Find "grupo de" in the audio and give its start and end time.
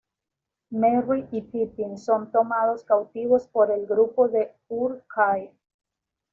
3.85-4.51